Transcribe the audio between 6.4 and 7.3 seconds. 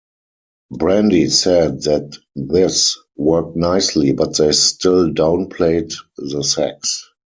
sex".